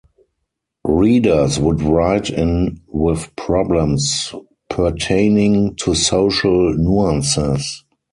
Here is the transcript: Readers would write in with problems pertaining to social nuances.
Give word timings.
Readers 0.87 1.59
would 1.59 1.79
write 1.83 2.31
in 2.31 2.81
with 2.87 3.29
problems 3.35 4.33
pertaining 4.67 5.75
to 5.75 5.93
social 5.93 6.73
nuances. 6.73 7.83